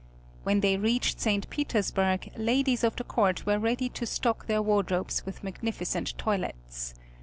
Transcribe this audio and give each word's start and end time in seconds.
When 0.41 0.61
they 0.61 0.77
reached 0.77 1.21
St. 1.21 1.47
Petersburg 1.51 2.31
ladies 2.35 2.83
of 2.83 2.95
the 2.95 3.03
court 3.03 3.45
were 3.45 3.59
ready 3.59 3.87
to 3.89 4.07
stock 4.07 4.47
their 4.47 4.59
wardrobes 4.59 5.23
with 5.27 5.43
magnificent 5.43 6.17
toilettes. 6.17 6.95